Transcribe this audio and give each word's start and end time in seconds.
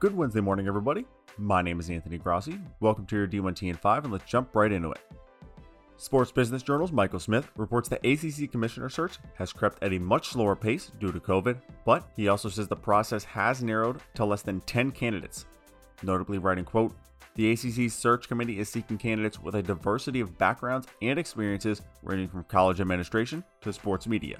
Good 0.00 0.16
Wednesday 0.16 0.40
morning, 0.40 0.68
everybody. 0.68 1.04
My 1.38 1.60
name 1.60 1.80
is 1.80 1.90
Anthony 1.90 2.18
Grossi. 2.18 2.60
Welcome 2.78 3.04
to 3.06 3.16
your 3.16 3.26
D1T 3.26 3.68
and 3.68 3.80
5, 3.80 4.04
and 4.04 4.12
let's 4.12 4.30
jump 4.30 4.54
right 4.54 4.70
into 4.70 4.92
it. 4.92 5.00
Sports 5.96 6.30
Business 6.30 6.62
Journal's 6.62 6.92
Michael 6.92 7.18
Smith 7.18 7.50
reports 7.56 7.88
the 7.88 7.96
ACC 8.08 8.48
commissioner 8.48 8.88
search 8.90 9.18
has 9.34 9.52
crept 9.52 9.82
at 9.82 9.92
a 9.92 9.98
much 9.98 10.28
slower 10.28 10.54
pace 10.54 10.92
due 11.00 11.10
to 11.10 11.18
COVID, 11.18 11.60
but 11.84 12.12
he 12.14 12.28
also 12.28 12.48
says 12.48 12.68
the 12.68 12.76
process 12.76 13.24
has 13.24 13.60
narrowed 13.60 14.00
to 14.14 14.24
less 14.24 14.42
than 14.42 14.60
10 14.60 14.92
candidates. 14.92 15.46
Notably, 16.04 16.38
writing, 16.38 16.64
quote, 16.64 16.94
the 17.34 17.50
ACC 17.50 17.90
search 17.90 18.28
committee 18.28 18.60
is 18.60 18.68
seeking 18.68 18.98
candidates 18.98 19.42
with 19.42 19.56
a 19.56 19.62
diversity 19.64 20.20
of 20.20 20.38
backgrounds 20.38 20.86
and 21.02 21.18
experiences 21.18 21.82
ranging 22.04 22.28
from 22.28 22.44
college 22.44 22.80
administration 22.80 23.42
to 23.62 23.72
sports 23.72 24.06
media. 24.06 24.38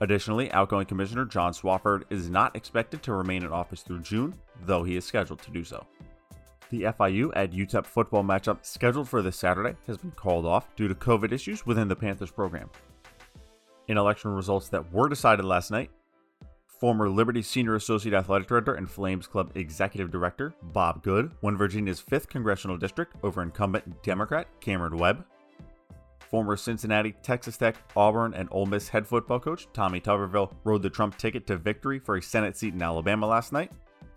Additionally, 0.00 0.50
outgoing 0.52 0.86
Commissioner 0.86 1.26
John 1.26 1.52
Swofford 1.52 2.04
is 2.08 2.30
not 2.30 2.56
expected 2.56 3.02
to 3.02 3.12
remain 3.12 3.42
in 3.42 3.52
office 3.52 3.82
through 3.82 4.00
June, 4.00 4.34
though 4.64 4.82
he 4.82 4.96
is 4.96 5.04
scheduled 5.04 5.42
to 5.42 5.50
do 5.50 5.62
so. 5.62 5.86
The 6.70 6.82
FIU 6.82 7.30
at 7.34 7.52
UTEP 7.52 7.84
football 7.84 8.22
matchup 8.22 8.64
scheduled 8.64 9.08
for 9.08 9.22
this 9.22 9.36
Saturday 9.36 9.76
has 9.86 9.98
been 9.98 10.12
called 10.12 10.46
off 10.46 10.74
due 10.76 10.88
to 10.88 10.94
COVID 10.94 11.32
issues 11.32 11.66
within 11.66 11.88
the 11.88 11.96
Panthers 11.96 12.30
program. 12.30 12.70
In 13.88 13.98
election 13.98 14.30
results 14.30 14.68
that 14.68 14.92
were 14.92 15.08
decided 15.08 15.44
last 15.44 15.70
night, 15.70 15.90
former 16.66 17.10
Liberty 17.10 17.42
Senior 17.42 17.74
Associate 17.74 18.14
Athletic 18.14 18.48
Director 18.48 18.74
and 18.74 18.88
Flames 18.88 19.26
Club 19.26 19.50
Executive 19.54 20.10
Director 20.10 20.54
Bob 20.72 21.02
Good 21.02 21.32
won 21.42 21.58
Virginia's 21.58 22.00
5th 22.00 22.28
congressional 22.28 22.78
district 22.78 23.16
over 23.22 23.42
incumbent 23.42 24.02
Democrat 24.02 24.46
Cameron 24.60 24.96
Webb. 24.96 25.24
Former 26.30 26.56
Cincinnati, 26.56 27.12
Texas 27.22 27.56
Tech, 27.56 27.76
Auburn, 27.96 28.34
and 28.34 28.48
Ole 28.52 28.66
Miss 28.66 28.88
head 28.88 29.04
football 29.04 29.40
coach 29.40 29.66
Tommy 29.72 30.00
Tuberville 30.00 30.54
rode 30.62 30.80
the 30.80 30.88
Trump 30.88 31.18
ticket 31.18 31.44
to 31.48 31.56
victory 31.56 31.98
for 31.98 32.16
a 32.16 32.22
Senate 32.22 32.56
seat 32.56 32.72
in 32.72 32.80
Alabama 32.80 33.26
last 33.26 33.52
night. 33.52 33.72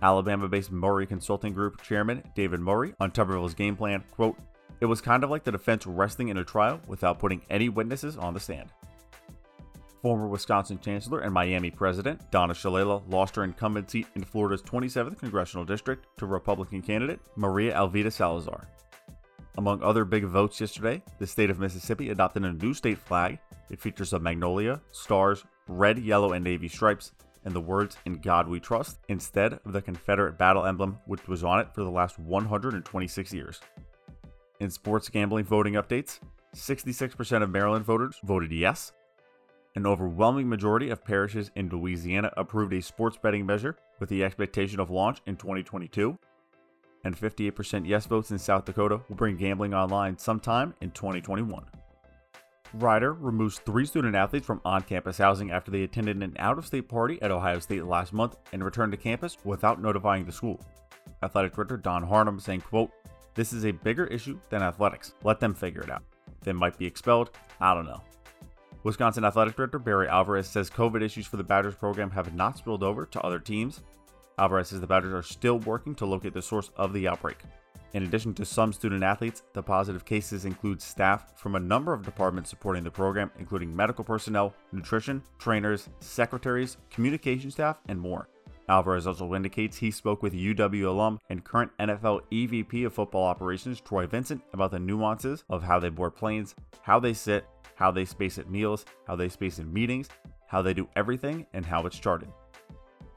Alabama 0.00 0.48
based 0.48 0.72
Murray 0.72 1.06
Consulting 1.06 1.52
Group 1.52 1.82
chairman 1.82 2.22
David 2.34 2.60
Murray 2.60 2.94
on 2.98 3.10
Tuberville's 3.10 3.54
game 3.54 3.76
plan, 3.76 4.02
quote, 4.10 4.38
It 4.80 4.86
was 4.86 5.02
kind 5.02 5.22
of 5.22 5.28
like 5.28 5.44
the 5.44 5.52
defense 5.52 5.86
resting 5.86 6.28
in 6.28 6.38
a 6.38 6.44
trial 6.44 6.80
without 6.86 7.18
putting 7.18 7.42
any 7.50 7.68
witnesses 7.68 8.16
on 8.16 8.32
the 8.32 8.40
stand. 8.40 8.70
Former 10.00 10.28
Wisconsin 10.28 10.78
Chancellor 10.78 11.20
and 11.20 11.34
Miami 11.34 11.70
President 11.70 12.30
Donna 12.30 12.54
Shalala 12.54 13.02
lost 13.10 13.36
her 13.36 13.44
incumbent 13.44 13.90
seat 13.90 14.06
in 14.14 14.24
Florida's 14.24 14.62
27th 14.62 15.18
congressional 15.18 15.66
district 15.66 16.06
to 16.18 16.26
Republican 16.26 16.80
candidate 16.80 17.20
Maria 17.36 17.76
Elvira 17.76 18.10
Salazar. 18.10 18.66
Among 19.56 19.82
other 19.82 20.04
big 20.04 20.24
votes 20.24 20.60
yesterday, 20.60 21.02
the 21.18 21.26
state 21.26 21.50
of 21.50 21.58
Mississippi 21.58 22.10
adopted 22.10 22.44
a 22.44 22.52
new 22.52 22.74
state 22.74 22.98
flag. 22.98 23.38
It 23.70 23.80
features 23.80 24.12
a 24.12 24.18
magnolia, 24.18 24.80
stars, 24.92 25.44
red, 25.66 25.98
yellow, 25.98 26.32
and 26.32 26.44
navy 26.44 26.68
stripes, 26.68 27.12
and 27.44 27.54
the 27.54 27.60
words 27.60 27.96
In 28.04 28.14
God 28.14 28.48
We 28.48 28.60
Trust 28.60 28.98
instead 29.08 29.54
of 29.64 29.72
the 29.72 29.82
Confederate 29.82 30.38
battle 30.38 30.66
emblem 30.66 30.98
which 31.06 31.26
was 31.26 31.44
on 31.44 31.60
it 31.60 31.74
for 31.74 31.82
the 31.82 31.90
last 31.90 32.18
126 32.18 33.32
years. 33.32 33.60
In 34.60 34.70
sports 34.70 35.08
gambling 35.08 35.44
voting 35.44 35.74
updates, 35.74 36.20
66% 36.54 37.42
of 37.42 37.50
Maryland 37.50 37.84
voters 37.84 38.16
voted 38.24 38.52
yes. 38.52 38.92
An 39.76 39.86
overwhelming 39.86 40.48
majority 40.48 40.90
of 40.90 41.04
parishes 41.04 41.50
in 41.54 41.68
Louisiana 41.68 42.32
approved 42.36 42.72
a 42.72 42.82
sports 42.82 43.16
betting 43.22 43.46
measure 43.46 43.76
with 44.00 44.08
the 44.08 44.24
expectation 44.24 44.80
of 44.80 44.90
launch 44.90 45.20
in 45.26 45.36
2022 45.36 46.18
and 47.04 47.16
58% 47.16 47.86
yes 47.86 48.06
votes 48.06 48.30
in 48.30 48.38
South 48.38 48.64
Dakota 48.64 49.00
will 49.08 49.16
bring 49.16 49.36
gambling 49.36 49.74
online 49.74 50.18
sometime 50.18 50.74
in 50.80 50.90
2021. 50.90 51.64
Rider 52.74 53.14
removes 53.14 53.60
three 53.60 53.86
student 53.86 54.14
athletes 54.14 54.46
from 54.46 54.60
on 54.64 54.82
campus 54.82 55.18
housing 55.18 55.50
after 55.50 55.70
they 55.70 55.84
attended 55.84 56.22
an 56.22 56.36
out 56.38 56.58
of 56.58 56.66
state 56.66 56.88
party 56.88 57.20
at 57.22 57.30
Ohio 57.30 57.58
State 57.60 57.84
last 57.84 58.12
month 58.12 58.36
and 58.52 58.62
returned 58.62 58.92
to 58.92 58.98
campus 58.98 59.38
without 59.44 59.80
notifying 59.80 60.24
the 60.24 60.32
school. 60.32 60.60
Athletic 61.22 61.54
Director 61.54 61.78
Don 61.78 62.06
Harnum 62.06 62.40
saying, 62.40 62.60
quote, 62.60 62.90
This 63.34 63.52
is 63.52 63.64
a 63.64 63.70
bigger 63.70 64.06
issue 64.06 64.38
than 64.50 64.62
athletics. 64.62 65.14
Let 65.24 65.40
them 65.40 65.54
figure 65.54 65.80
it 65.82 65.90
out. 65.90 66.02
They 66.42 66.52
might 66.52 66.78
be 66.78 66.86
expelled. 66.86 67.30
I 67.60 67.74
don't 67.74 67.86
know. 67.86 68.02
Wisconsin 68.84 69.24
Athletic 69.24 69.56
Director 69.56 69.78
Barry 69.78 70.08
Alvarez 70.08 70.46
says 70.46 70.70
COVID 70.70 71.02
issues 71.02 71.26
for 71.26 71.36
the 71.36 71.44
Badgers 71.44 71.74
program 71.74 72.10
have 72.10 72.34
not 72.34 72.58
spilled 72.58 72.82
over 72.82 73.06
to 73.06 73.20
other 73.22 73.38
teams 73.38 73.80
Alvarez 74.38 74.68
says 74.68 74.80
the 74.80 74.86
Badgers 74.86 75.12
are 75.12 75.22
still 75.22 75.58
working 75.60 75.94
to 75.96 76.06
locate 76.06 76.32
the 76.32 76.42
source 76.42 76.70
of 76.76 76.92
the 76.92 77.08
outbreak. 77.08 77.38
In 77.94 78.02
addition 78.02 78.34
to 78.34 78.44
some 78.44 78.72
student 78.72 79.02
athletes, 79.02 79.42
the 79.54 79.62
positive 79.62 80.04
cases 80.04 80.44
include 80.44 80.82
staff 80.82 81.38
from 81.38 81.56
a 81.56 81.60
number 81.60 81.94
of 81.94 82.04
departments 82.04 82.50
supporting 82.50 82.84
the 82.84 82.90
program, 82.90 83.30
including 83.38 83.74
medical 83.74 84.04
personnel, 84.04 84.54
nutrition, 84.72 85.22
trainers, 85.38 85.88
secretaries, 86.00 86.76
communication 86.90 87.50
staff, 87.50 87.78
and 87.88 87.98
more. 87.98 88.28
Alvarez 88.68 89.06
also 89.06 89.34
indicates 89.34 89.78
he 89.78 89.90
spoke 89.90 90.22
with 90.22 90.34
UW 90.34 90.88
alum 90.88 91.18
and 91.30 91.42
current 91.42 91.72
NFL 91.80 92.20
EVP 92.30 92.84
of 92.84 92.92
football 92.92 93.24
operations 93.24 93.80
Troy 93.80 94.06
Vincent 94.06 94.42
about 94.52 94.70
the 94.70 94.78
nuances 94.78 95.44
of 95.48 95.62
how 95.62 95.80
they 95.80 95.88
board 95.88 96.14
planes, 96.14 96.54
how 96.82 97.00
they 97.00 97.14
sit, 97.14 97.46
how 97.76 97.90
they 97.90 98.04
space 98.04 98.38
at 98.38 98.50
meals, 98.50 98.84
how 99.06 99.16
they 99.16 99.30
space 99.30 99.58
in 99.58 99.72
meetings, 99.72 100.10
how 100.46 100.60
they 100.60 100.74
do 100.74 100.86
everything, 100.96 101.46
and 101.54 101.64
how 101.64 101.86
it's 101.86 101.98
charted. 101.98 102.28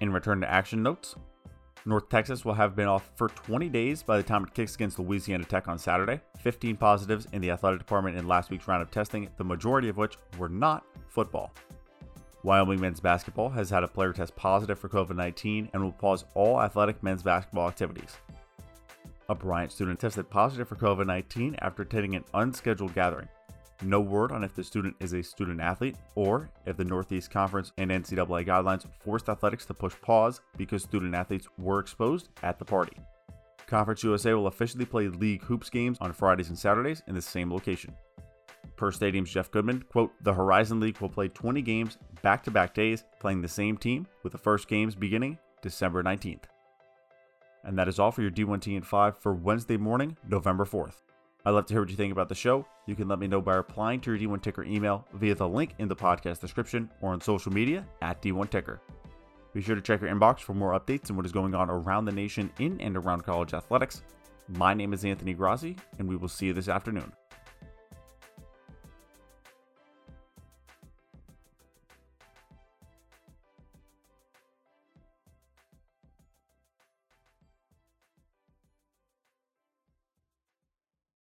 In 0.00 0.12
return 0.12 0.40
to 0.40 0.50
action 0.50 0.82
notes, 0.82 1.16
North 1.86 2.08
Texas 2.08 2.44
will 2.44 2.54
have 2.54 2.74
been 2.74 2.88
off 2.88 3.10
for 3.14 3.28
20 3.28 3.68
days 3.68 4.02
by 4.02 4.16
the 4.16 4.22
time 4.22 4.44
it 4.44 4.54
kicks 4.54 4.74
against 4.74 4.98
Louisiana 4.98 5.44
Tech 5.44 5.68
on 5.68 5.78
Saturday. 5.78 6.20
15 6.40 6.76
positives 6.76 7.26
in 7.32 7.42
the 7.42 7.50
athletic 7.50 7.78
department 7.78 8.16
in 8.16 8.26
last 8.26 8.50
week's 8.50 8.66
round 8.66 8.82
of 8.82 8.90
testing, 8.90 9.28
the 9.36 9.44
majority 9.44 9.88
of 9.88 9.98
which 9.98 10.16
were 10.38 10.48
not 10.48 10.84
football. 11.08 11.52
Wyoming 12.42 12.80
men's 12.80 13.00
basketball 13.00 13.50
has 13.50 13.70
had 13.70 13.82
a 13.82 13.88
player 13.88 14.12
test 14.12 14.34
positive 14.36 14.78
for 14.78 14.88
COVID 14.88 15.16
19 15.16 15.70
and 15.72 15.82
will 15.82 15.92
pause 15.92 16.24
all 16.34 16.60
athletic 16.60 17.02
men's 17.02 17.22
basketball 17.22 17.68
activities. 17.68 18.16
A 19.28 19.34
Bryant 19.34 19.72
student 19.72 20.00
tested 20.00 20.28
positive 20.28 20.68
for 20.68 20.76
COVID 20.76 21.06
19 21.06 21.56
after 21.60 21.82
attending 21.82 22.16
an 22.16 22.24
unscheduled 22.34 22.94
gathering. 22.94 23.28
No 23.82 24.00
word 24.00 24.32
on 24.32 24.44
if 24.44 24.54
the 24.54 24.64
student 24.64 24.94
is 25.00 25.12
a 25.12 25.22
student 25.22 25.60
athlete 25.60 25.96
or 26.14 26.48
if 26.64 26.76
the 26.76 26.84
Northeast 26.84 27.30
Conference 27.30 27.72
and 27.76 27.90
NCAA 27.90 28.46
guidelines 28.46 28.86
forced 29.00 29.28
athletics 29.28 29.66
to 29.66 29.74
push 29.74 29.94
pause 30.00 30.40
because 30.56 30.82
student 30.82 31.14
athletes 31.14 31.48
were 31.58 31.80
exposed 31.80 32.28
at 32.42 32.58
the 32.58 32.64
party. 32.64 32.96
Conference 33.66 34.04
USA 34.04 34.34
will 34.34 34.46
officially 34.46 34.84
play 34.84 35.08
league 35.08 35.42
hoops 35.42 35.70
games 35.70 35.98
on 36.00 36.12
Fridays 36.12 36.48
and 36.48 36.58
Saturdays 36.58 37.02
in 37.08 37.14
the 37.14 37.22
same 37.22 37.52
location. 37.52 37.94
Per 38.76 38.90
Stadium's 38.90 39.30
Jeff 39.30 39.50
Goodman, 39.50 39.82
quote, 39.82 40.12
the 40.22 40.32
Horizon 40.32 40.80
League 40.80 40.98
will 40.98 41.08
play 41.08 41.28
20 41.28 41.62
games 41.62 41.98
back 42.22 42.42
to 42.44 42.50
back 42.50 42.74
days, 42.74 43.04
playing 43.20 43.40
the 43.40 43.48
same 43.48 43.76
team, 43.76 44.06
with 44.22 44.32
the 44.32 44.38
first 44.38 44.68
games 44.68 44.94
beginning 44.94 45.38
December 45.62 46.02
19th. 46.02 46.44
And 47.64 47.78
that 47.78 47.88
is 47.88 47.98
all 47.98 48.10
for 48.10 48.22
your 48.22 48.30
D1T 48.30 48.76
and 48.76 48.86
5 48.86 49.18
for 49.18 49.32
Wednesday 49.32 49.76
morning, 49.76 50.16
November 50.28 50.64
4th. 50.64 51.02
I'd 51.46 51.50
love 51.50 51.66
to 51.66 51.74
hear 51.74 51.82
what 51.82 51.90
you 51.90 51.96
think 51.96 52.12
about 52.12 52.30
the 52.30 52.34
show. 52.34 52.64
You 52.86 52.94
can 52.94 53.06
let 53.06 53.18
me 53.18 53.26
know 53.26 53.42
by 53.42 53.56
replying 53.56 54.00
to 54.00 54.14
your 54.14 54.30
D1 54.30 54.40
Ticker 54.40 54.64
email 54.64 55.06
via 55.12 55.34
the 55.34 55.46
link 55.46 55.74
in 55.78 55.88
the 55.88 55.96
podcast 55.96 56.40
description 56.40 56.90
or 57.02 57.12
on 57.12 57.20
social 57.20 57.52
media 57.52 57.84
at 58.00 58.22
D1 58.22 58.48
Ticker. 58.48 58.80
Be 59.52 59.60
sure 59.60 59.74
to 59.74 59.82
check 59.82 60.00
your 60.00 60.10
inbox 60.10 60.40
for 60.40 60.54
more 60.54 60.78
updates 60.78 61.10
on 61.10 61.16
what 61.16 61.26
is 61.26 61.32
going 61.32 61.54
on 61.54 61.68
around 61.68 62.06
the 62.06 62.12
nation 62.12 62.50
in 62.60 62.80
and 62.80 62.96
around 62.96 63.24
college 63.24 63.52
athletics. 63.52 64.02
My 64.48 64.72
name 64.72 64.94
is 64.94 65.04
Anthony 65.04 65.34
Grossi, 65.34 65.76
and 65.98 66.08
we 66.08 66.16
will 66.16 66.28
see 66.28 66.46
you 66.46 66.54
this 66.54 66.68
afternoon. 66.68 67.12